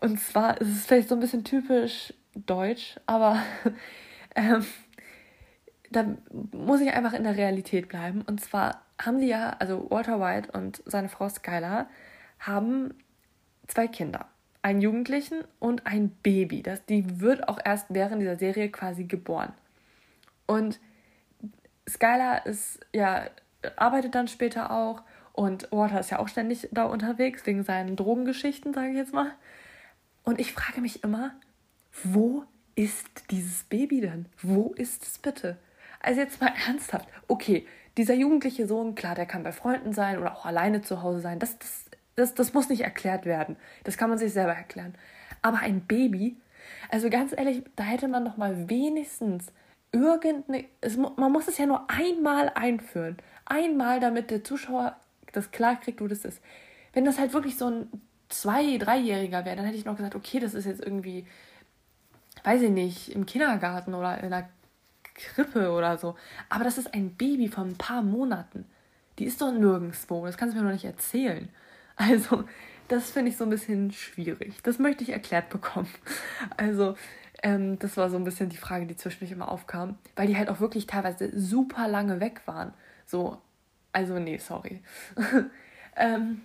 [0.00, 3.40] und zwar ist es vielleicht so ein bisschen typisch deutsch, aber
[4.34, 4.64] ähm,
[5.90, 6.04] da
[6.50, 8.22] muss ich einfach in der Realität bleiben.
[8.22, 11.88] Und zwar haben die ja, also Walter White und seine Frau Skylar
[12.38, 12.94] haben
[13.68, 14.26] zwei Kinder.
[14.62, 16.62] Einen Jugendlichen und ein Baby.
[16.62, 19.52] Das, die wird auch erst während dieser Serie quasi geboren.
[20.46, 20.78] Und
[21.92, 23.26] Skylar ist ja,
[23.76, 25.02] arbeitet dann später auch
[25.32, 29.30] und Walter ist ja auch ständig da unterwegs, wegen seinen Drogengeschichten, sage ich jetzt mal.
[30.24, 31.32] Und ich frage mich immer,
[32.04, 34.26] wo ist dieses Baby denn?
[34.40, 35.58] Wo ist es bitte?
[36.00, 37.08] Also jetzt mal ernsthaft.
[37.28, 41.20] Okay, dieser jugendliche Sohn, klar, der kann bei Freunden sein oder auch alleine zu Hause
[41.20, 41.38] sein.
[41.38, 43.56] Das, das das, das muss nicht erklärt werden.
[43.84, 44.94] Das kann man sich selber erklären.
[45.40, 46.36] Aber ein Baby,
[46.90, 49.46] also ganz ehrlich, da hätte man doch mal wenigstens
[49.92, 50.64] irgendeine.
[50.80, 53.18] Es, man muss es ja nur einmal einführen.
[53.44, 54.96] Einmal, damit der Zuschauer
[55.32, 56.40] das klar kriegt, wo das ist.
[56.92, 57.88] Wenn das halt wirklich so ein
[58.32, 61.26] Zwei-, Dreijähriger wäre, dann hätte ich noch gesagt, okay, das ist jetzt irgendwie,
[62.44, 64.48] weiß ich nicht, im Kindergarten oder in einer
[65.14, 66.16] Krippe oder so.
[66.48, 68.64] Aber das ist ein Baby von ein paar Monaten.
[69.18, 70.24] Die ist doch nirgendwo.
[70.24, 71.48] Das kannst du mir noch nicht erzählen.
[71.94, 72.44] Also,
[72.88, 74.54] das finde ich so ein bisschen schwierig.
[74.62, 75.92] Das möchte ich erklärt bekommen.
[76.56, 76.96] Also,
[77.42, 80.48] ähm, das war so ein bisschen die Frage, die zwischendurch immer aufkam, weil die halt
[80.48, 82.72] auch wirklich teilweise super lange weg waren.
[83.06, 83.38] So,
[83.92, 84.80] also, nee, sorry.
[85.96, 86.42] ähm,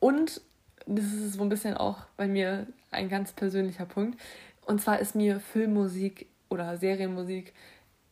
[0.00, 0.40] und
[0.86, 4.20] das ist so ein bisschen auch bei mir ein ganz persönlicher Punkt.
[4.66, 7.52] Und zwar ist mir Filmmusik oder Serienmusik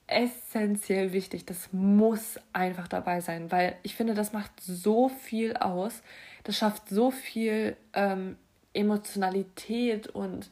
[0.07, 1.47] essentiell wichtig.
[1.47, 6.03] Das muss einfach dabei sein, weil ich finde, das macht so viel aus.
[6.45, 8.37] Das schafft so viel ähm,
[8.73, 10.51] Emotionalität und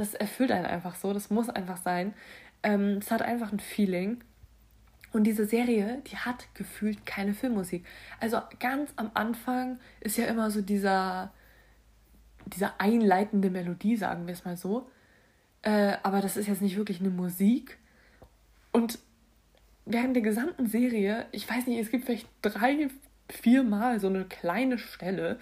[0.00, 1.12] das erfüllt einen einfach so.
[1.12, 2.14] Das muss einfach sein.
[2.62, 4.22] Ähm, es hat einfach ein Feeling.
[5.12, 7.84] Und diese Serie, die hat gefühlt keine Filmmusik.
[8.20, 11.32] Also ganz am Anfang ist ja immer so dieser,
[12.46, 14.88] dieser einleitende Melodie, sagen wir es mal so.
[15.62, 17.80] Äh, aber das ist jetzt nicht wirklich eine Musik,
[18.72, 18.98] und
[19.84, 22.88] während der gesamten Serie, ich weiß nicht, es gibt vielleicht drei,
[23.28, 25.38] vier Mal so eine kleine Stelle,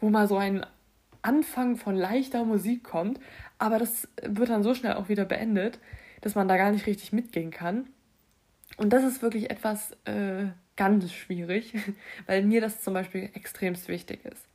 [0.00, 0.64] wo mal so ein
[1.22, 3.20] Anfang von leichter Musik kommt,
[3.62, 5.78] aber das wird dann so schnell auch wieder beendet,
[6.20, 7.88] dass man da gar nicht richtig mitgehen kann.
[8.76, 11.72] Und das ist wirklich etwas äh, ganz schwierig,
[12.26, 14.48] weil mir das zum Beispiel extremst wichtig ist.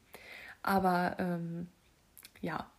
[0.61, 1.69] Aber ähm,
[2.41, 2.69] ja,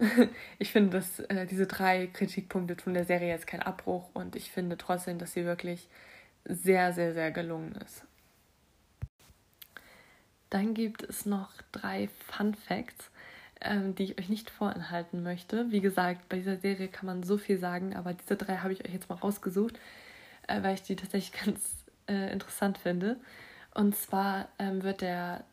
[0.58, 4.50] ich finde, dass äh, diese drei Kritikpunkte tun der Serie jetzt keinen Abbruch und ich
[4.50, 5.88] finde trotzdem, dass sie wirklich
[6.44, 8.02] sehr, sehr, sehr gelungen ist.
[10.50, 13.12] Dann gibt es noch drei Fun Facts,
[13.60, 15.70] ähm, die ich euch nicht vorenthalten möchte.
[15.70, 18.84] Wie gesagt, bei dieser Serie kann man so viel sagen, aber diese drei habe ich
[18.84, 19.78] euch jetzt mal rausgesucht,
[20.46, 23.16] äh, weil ich die tatsächlich ganz äh, interessant finde.
[23.74, 25.44] Und zwar ähm, wird der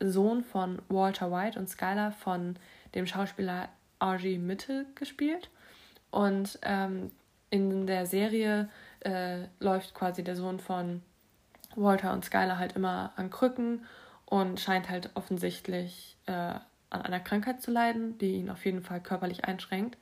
[0.00, 2.56] Sohn von Walter White und Skylar von
[2.94, 3.68] dem Schauspieler
[4.02, 5.50] RG Mitte gespielt.
[6.10, 7.10] Und ähm,
[7.50, 8.68] in der Serie
[9.00, 11.02] äh, läuft quasi der Sohn von
[11.76, 13.84] Walter und Skylar halt immer an Krücken
[14.26, 16.54] und scheint halt offensichtlich äh,
[16.90, 19.98] an einer Krankheit zu leiden, die ihn auf jeden Fall körperlich einschränkt.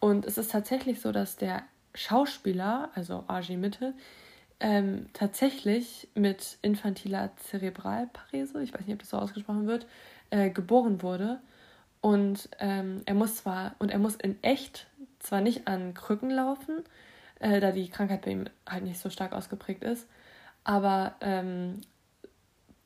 [0.00, 1.62] Und es ist tatsächlich so, dass der
[1.94, 3.94] Schauspieler, also RG Mitte,
[4.60, 9.86] ähm, tatsächlich mit infantiler Zerebralparese, ich weiß nicht, ob das so ausgesprochen wird,
[10.30, 11.40] äh, geboren wurde.
[12.00, 14.86] Und ähm, er muss zwar, und er muss in echt
[15.18, 16.84] zwar nicht an Krücken laufen,
[17.40, 20.06] äh, da die Krankheit bei ihm halt nicht so stark ausgeprägt ist,
[20.64, 21.80] aber ähm,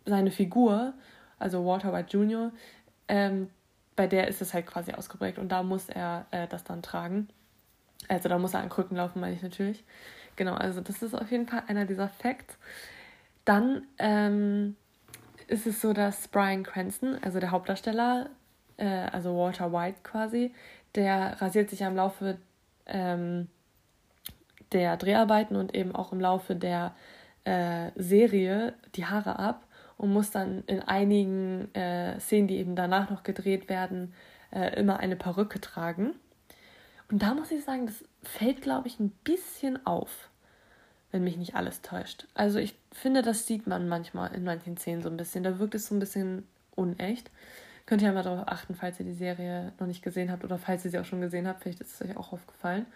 [0.05, 0.95] seine Figur,
[1.39, 2.53] also Walter White Jr.,
[3.09, 3.51] ähm,
[3.97, 7.29] bei der ist es halt quasi ausgeprägt und da muss er äh, das dann tragen.
[8.07, 9.85] Also da muss er an Krücken laufen, meine ich natürlich.
[10.37, 12.57] Genau, also das ist auf jeden Fall einer dieser Facts.
[13.45, 14.77] Dann ähm,
[15.49, 18.31] ist es so, dass Brian Cranston, also der Hauptdarsteller,
[18.77, 20.55] äh, also Walter White quasi,
[20.95, 22.39] der rasiert sich ja im Laufe
[22.87, 23.49] ähm,
[24.73, 26.95] der Dreharbeiten und eben auch im Laufe der
[27.45, 29.65] äh, Serie die Haare ab
[29.99, 34.15] und muss dann in einigen äh, Szenen, die eben danach noch gedreht werden,
[34.51, 36.15] äh, immer eine Perücke tragen.
[37.11, 40.31] Und da muss ich sagen, das fällt, glaube ich, ein bisschen auf,
[41.11, 42.27] wenn mich nicht alles täuscht.
[42.35, 45.43] Also ich finde, das sieht man manchmal in manchen Szenen so ein bisschen.
[45.43, 47.31] Da wirkt es so ein bisschen unecht.
[47.87, 50.59] Könnt ihr ja mal darauf achten, falls ihr die Serie noch nicht gesehen habt oder
[50.59, 51.63] falls ihr sie auch schon gesehen habt.
[51.63, 52.87] Vielleicht ist es euch auch aufgefallen.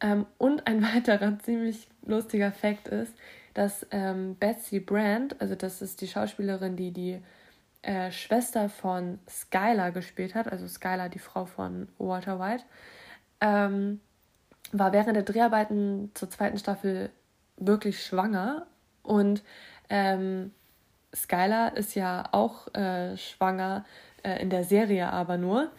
[0.00, 3.12] Ähm, und ein weiterer ziemlich lustiger Fakt ist,
[3.58, 7.20] dass ähm, Betsy Brand, also das ist die Schauspielerin, die die
[7.82, 12.62] äh, Schwester von Skylar gespielt hat, also Skylar, die Frau von Walter White,
[13.40, 14.00] ähm,
[14.70, 17.10] war während der Dreharbeiten zur zweiten Staffel
[17.56, 18.68] wirklich schwanger
[19.02, 19.42] und
[19.90, 20.52] ähm,
[21.12, 23.84] Skylar ist ja auch äh, schwanger
[24.22, 25.72] äh, in der Serie aber nur.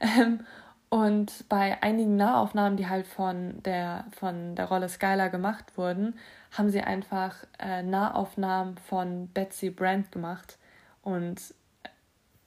[0.00, 0.40] Ähm,
[0.88, 6.14] und bei einigen Nahaufnahmen, die halt von der, von der Rolle Skylar gemacht wurden,
[6.56, 10.58] haben sie einfach äh, Nahaufnahmen von Betsy Brand gemacht
[11.02, 11.54] und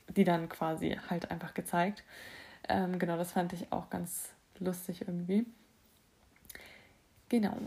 [0.08, 2.04] die dann quasi halt einfach gezeigt.
[2.68, 5.46] Ähm, genau, das fand ich auch ganz lustig irgendwie.
[7.30, 7.58] Genau.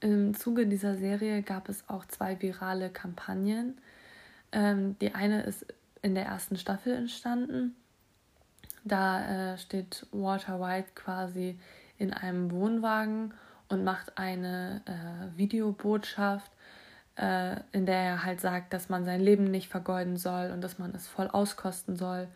[0.00, 3.78] Im Zuge dieser Serie gab es auch zwei virale Kampagnen.
[4.52, 5.66] Ähm, die eine ist
[6.02, 7.74] in der ersten Staffel entstanden.
[8.84, 11.58] Da äh, steht Walter White quasi
[11.98, 13.34] in einem Wohnwagen
[13.70, 16.50] und macht eine äh, Videobotschaft,
[17.16, 20.78] äh, in der er halt sagt, dass man sein Leben nicht vergeuden soll und dass
[20.78, 22.28] man es voll auskosten soll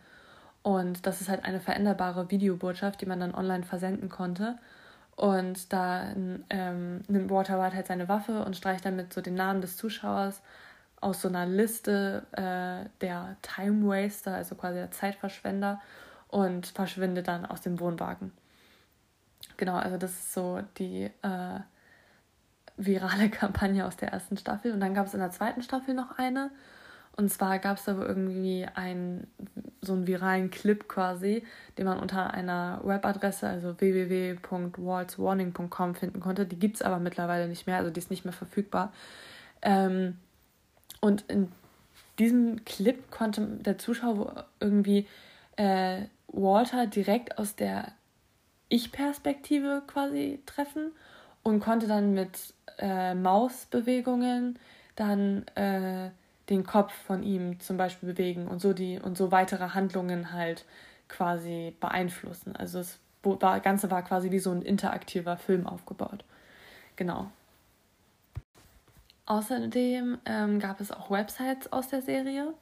[0.65, 4.57] und das ist halt eine veränderbare Videobotschaft, die man dann online versenden konnte.
[5.15, 6.07] Und da
[6.49, 10.41] ähm, nimmt Walter White halt seine Waffe und streicht damit so den Namen des Zuschauers
[11.01, 15.79] aus so einer Liste äh, der Time Waster, also quasi der Zeitverschwender,
[16.29, 18.31] und verschwindet dann aus dem Wohnwagen.
[19.57, 21.59] Genau, also das ist so die äh,
[22.77, 24.71] virale Kampagne aus der ersten Staffel.
[24.71, 26.51] Und dann gab es in der zweiten Staffel noch eine.
[27.17, 29.27] Und zwar gab es da irgendwie einen,
[29.81, 31.45] so einen viralen Clip quasi,
[31.77, 36.45] den man unter einer Webadresse, also www.waltzwarning.com finden konnte.
[36.45, 38.91] Die gibt es aber mittlerweile nicht mehr, also die ist nicht mehr verfügbar.
[39.61, 40.17] Ähm,
[40.99, 41.53] und in
[42.19, 45.07] diesem Clip konnte der Zuschauer irgendwie
[45.55, 47.93] äh, Walter direkt aus der
[48.69, 50.91] Ich-Perspektive quasi treffen
[51.43, 54.57] und konnte dann mit äh, Mausbewegungen
[54.95, 56.09] dann äh,
[56.49, 60.65] den Kopf von ihm zum Beispiel bewegen und so die und so weitere Handlungen halt
[61.07, 62.55] quasi beeinflussen.
[62.55, 66.23] Also das war, Ganze war quasi wie so ein interaktiver Film aufgebaut.
[66.95, 67.31] Genau.
[69.25, 72.53] Außerdem ähm, gab es auch Websites aus der Serie.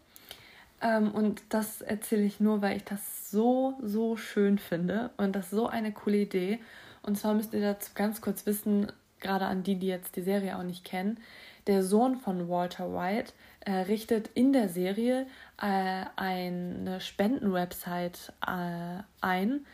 [0.82, 5.10] Ähm, und das erzähle ich nur, weil ich das so, so schön finde.
[5.18, 6.60] Und das ist so eine coole Idee.
[7.02, 10.58] Und zwar müsst ihr dazu ganz kurz wissen, gerade an die, die jetzt die Serie
[10.58, 11.20] auch nicht kennen,
[11.68, 15.28] der Sohn von Walter White äh, richtet in der Serie
[15.62, 19.66] äh, eine Spendenwebsite äh, ein,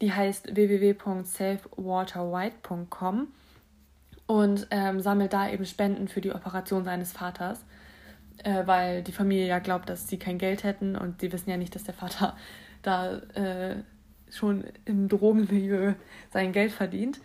[0.00, 3.28] die heißt www.savewalterwhite.com
[4.26, 7.62] und ähm, sammelt da eben Spenden für die Operation seines Vaters,
[8.42, 11.58] äh, weil die Familie ja glaubt, dass sie kein Geld hätten und sie wissen ja
[11.58, 12.34] nicht, dass der Vater
[12.86, 13.76] da äh,
[14.30, 15.94] schon im Drogenmilieu
[16.30, 17.20] sein Geld verdient.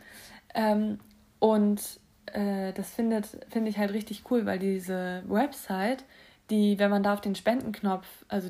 [0.53, 0.99] Ähm,
[1.39, 1.81] und
[2.27, 3.23] äh, das finde
[3.65, 6.03] ich halt richtig cool, weil diese Website,
[6.49, 8.49] die, wenn man da auf den Spendenknopf, also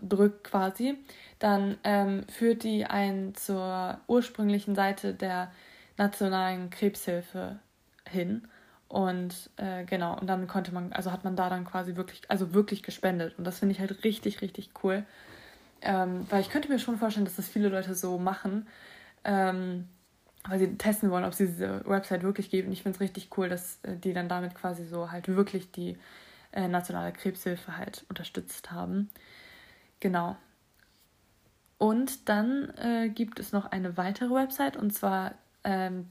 [0.00, 0.98] drückt quasi,
[1.38, 5.52] dann ähm, führt die einen zur ursprünglichen Seite der
[5.96, 7.58] Nationalen Krebshilfe
[8.08, 8.48] hin.
[8.88, 12.54] Und äh, genau, und dann konnte man, also hat man da dann quasi wirklich, also
[12.54, 13.36] wirklich gespendet.
[13.38, 15.04] Und das finde ich halt richtig, richtig cool.
[15.84, 18.66] Ähm, weil ich könnte mir schon vorstellen, dass das viele Leute so machen.
[19.24, 19.88] Ähm,
[20.48, 22.68] weil sie testen wollen, ob sie diese Website wirklich geben.
[22.68, 25.70] Und ich finde es richtig cool, dass äh, die dann damit quasi so halt wirklich
[25.70, 25.96] die
[26.52, 29.10] äh, nationale Krebshilfe halt unterstützt haben.
[30.00, 30.36] Genau.
[31.78, 36.08] Und dann äh, gibt es noch eine weitere Website und zwar ähm,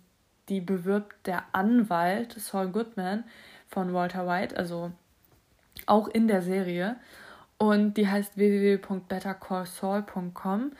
[0.49, 3.23] die bewirbt der Anwalt Saul Goodman
[3.67, 4.91] von Walter White, also
[5.85, 6.97] auch in der Serie.
[7.63, 10.73] Und die heißt www.bettercallsaul.com.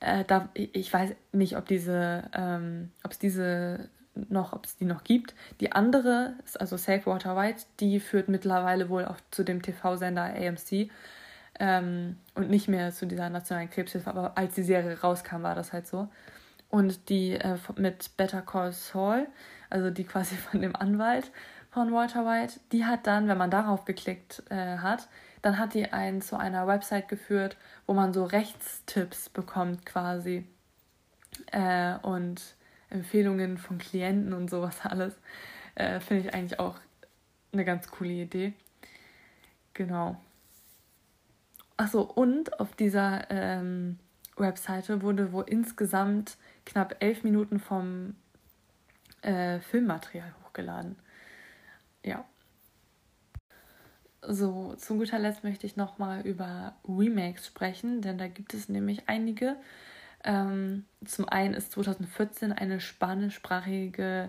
[0.00, 3.88] Äh, da, ich weiß nicht, ob diese, ähm, ob es diese
[4.28, 5.34] noch, ob es die noch gibt.
[5.60, 10.34] Die andere ist also Save Water White, die führt mittlerweile wohl auch zu dem TV-Sender
[10.34, 10.90] AMC
[11.60, 15.72] ähm, und nicht mehr zu dieser nationalen Krebshilfe, aber als die Serie rauskam, war das
[15.72, 16.08] halt so.
[16.68, 19.28] Und die äh, mit Better Call Saul,
[19.70, 21.30] also die quasi von dem Anwalt
[21.70, 25.08] von Walter White, die hat dann, wenn man darauf geklickt äh, hat,
[25.48, 27.56] dann hat die einen zu einer Website geführt,
[27.86, 30.46] wo man so Rechtstipps bekommt quasi.
[31.52, 32.54] Äh, und
[32.90, 35.14] Empfehlungen von Klienten und sowas alles.
[35.74, 36.76] Äh, Finde ich eigentlich auch
[37.54, 38.52] eine ganz coole Idee.
[39.72, 40.20] Genau.
[41.78, 43.98] Achso, und auf dieser ähm,
[44.36, 48.16] Webseite wurde wohl insgesamt knapp elf Minuten vom
[49.22, 50.98] äh, Filmmaterial hochgeladen.
[52.04, 52.26] Ja.
[54.30, 59.04] So, zu guter Letzt möchte ich nochmal über Remakes sprechen, denn da gibt es nämlich
[59.06, 59.56] einige.
[60.22, 64.28] Ähm, zum einen ist 2014 eine spanischsprachige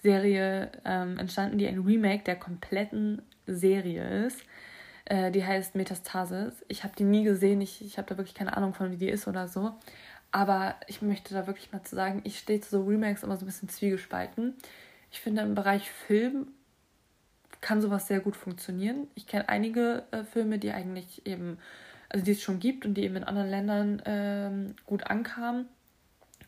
[0.00, 4.38] Serie ähm, entstanden, die ein Remake der kompletten Serie ist.
[5.06, 6.54] Äh, die heißt Metastasis.
[6.68, 9.08] Ich habe die nie gesehen, ich, ich habe da wirklich keine Ahnung von, wie die
[9.08, 9.74] ist oder so.
[10.30, 13.44] Aber ich möchte da wirklich mal zu sagen, ich stehe zu so Remakes immer so
[13.44, 14.54] ein bisschen zwiegespalten.
[15.10, 16.52] Ich finde, im Bereich Film
[17.60, 19.08] kann sowas sehr gut funktionieren.
[19.14, 21.58] Ich kenne einige äh, Filme, die eigentlich eben
[22.10, 25.66] also die es schon gibt und die eben in anderen Ländern ähm, gut ankamen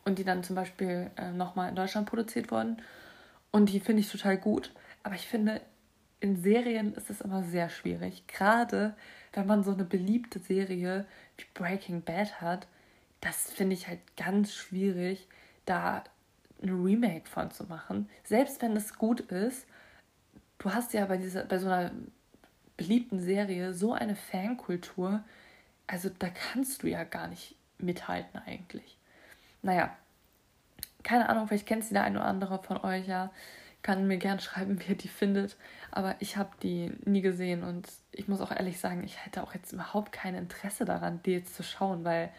[0.04, 2.82] und die dann zum Beispiel äh, nochmal in Deutschland produziert wurden.
[3.52, 4.72] Und die finde ich total gut.
[5.04, 5.60] Aber ich finde,
[6.20, 8.26] in Serien ist es immer sehr schwierig.
[8.26, 8.94] Gerade
[9.32, 12.66] wenn man so eine beliebte Serie wie Breaking Bad hat,
[13.20, 15.28] das finde ich halt ganz schwierig,
[15.64, 16.02] da
[16.60, 18.08] ein Remake von zu machen.
[18.24, 19.66] Selbst wenn es gut ist,
[20.62, 21.90] du hast ja bei, dieser, bei so einer
[22.76, 25.22] beliebten Serie so eine Fankultur,
[25.86, 28.96] also da kannst du ja gar nicht mithalten eigentlich.
[29.62, 29.94] Naja,
[31.02, 33.30] keine Ahnung, vielleicht kennt sie der eine oder andere von euch ja.
[33.82, 35.56] Kann mir gern schreiben, wie ihr die findet.
[35.90, 39.54] Aber ich habe die nie gesehen und ich muss auch ehrlich sagen, ich hätte auch
[39.54, 42.30] jetzt überhaupt kein Interesse daran, die jetzt zu schauen, weil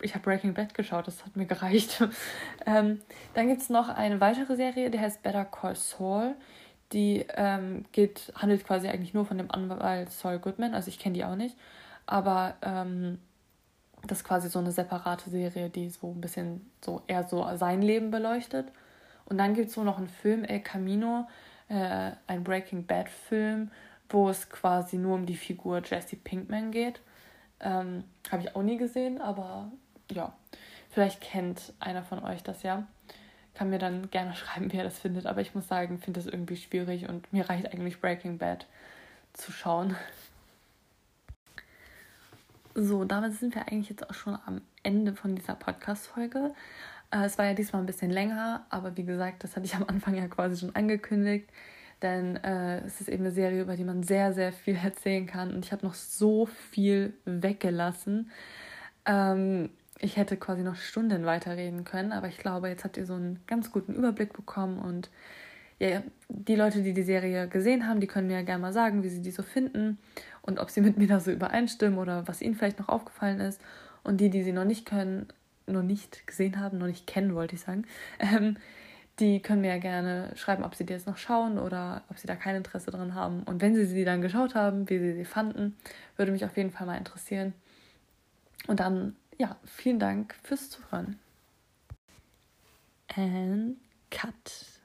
[0.00, 2.04] ich habe Breaking Bad geschaut, das hat mir gereicht.
[2.66, 3.00] ähm,
[3.34, 6.34] dann gibt es noch eine weitere Serie, die heißt Better Call Saul.
[6.92, 11.14] Die ähm, geht, handelt quasi eigentlich nur von dem Anwalt Saul Goodman, also ich kenne
[11.14, 11.56] die auch nicht.
[12.06, 13.18] Aber ähm,
[14.06, 17.82] das ist quasi so eine separate Serie, die so ein bisschen so eher so sein
[17.82, 18.66] Leben beleuchtet.
[19.24, 21.28] Und dann gibt es so noch einen Film, El Camino,
[21.68, 23.70] äh, ein Breaking Bad Film,
[24.08, 27.00] wo es quasi nur um die Figur Jesse Pinkman geht.
[27.60, 29.70] Ähm, Habe ich auch nie gesehen, aber
[30.10, 30.32] ja,
[30.90, 32.86] vielleicht kennt einer von euch das ja.
[33.54, 35.26] Kann mir dann gerne schreiben, wie er das findet.
[35.26, 38.66] Aber ich muss sagen, finde das irgendwie schwierig und mir reicht eigentlich Breaking Bad
[39.32, 39.96] zu schauen.
[42.74, 46.54] So, damit sind wir eigentlich jetzt auch schon am Ende von dieser Podcast-Folge.
[47.10, 49.84] Äh, es war ja diesmal ein bisschen länger, aber wie gesagt, das hatte ich am
[49.84, 51.50] Anfang ja quasi schon angekündigt,
[52.00, 55.54] denn äh, es ist eben eine Serie, über die man sehr, sehr viel erzählen kann
[55.54, 58.30] und ich habe noch so viel weggelassen.
[59.04, 63.14] Ähm, ich hätte quasi noch Stunden weiterreden können, aber ich glaube, jetzt habt ihr so
[63.14, 65.10] einen ganz guten Überblick bekommen und
[65.78, 69.02] ja, die Leute, die die Serie gesehen haben, die können mir ja gerne mal sagen,
[69.02, 69.98] wie sie die so finden
[70.42, 73.60] und ob sie mit mir da so übereinstimmen oder was ihnen vielleicht noch aufgefallen ist.
[74.04, 75.26] Und die, die sie noch nicht können,
[75.66, 77.84] noch nicht gesehen haben, noch nicht kennen, wollte ich sagen,
[78.20, 78.56] ähm,
[79.18, 82.26] die können mir ja gerne schreiben, ob sie die jetzt noch schauen oder ob sie
[82.26, 83.42] da kein Interesse dran haben.
[83.42, 85.76] Und wenn sie sie dann geschaut haben, wie sie sie fanden,
[86.16, 87.52] würde mich auf jeden Fall mal interessieren.
[88.68, 91.18] Und dann, ja, vielen Dank fürs Zuhören.
[93.16, 93.76] And
[94.08, 94.80] cut.